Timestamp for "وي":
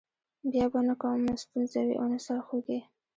1.87-1.95